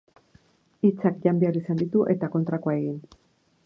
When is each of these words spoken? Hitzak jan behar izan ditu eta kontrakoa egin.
Hitzak 0.87 1.21
jan 1.27 1.43
behar 1.45 1.61
izan 1.61 1.83
ditu 1.85 2.05
eta 2.17 2.35
kontrakoa 2.39 2.79
egin. 2.83 3.01